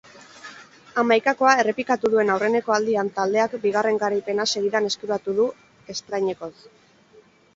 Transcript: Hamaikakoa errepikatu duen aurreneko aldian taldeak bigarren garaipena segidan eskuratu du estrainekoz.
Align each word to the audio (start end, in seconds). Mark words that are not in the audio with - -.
Hamaikakoa 1.01 1.51
errepikatu 1.63 2.09
duen 2.13 2.31
aurreneko 2.35 2.73
aldian 2.77 3.11
taldeak 3.19 3.53
bigarren 3.67 4.01
garaipena 4.05 4.47
segidan 4.53 4.89
eskuratu 4.89 5.35
du 5.41 5.45
estrainekoz. 5.95 6.53